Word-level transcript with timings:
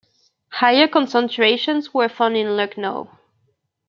Higher 0.49 0.87
concentrations 0.87 1.93
were 1.93 2.09
found 2.09 2.35
in 2.35 2.57
Lucknow. 2.57 3.19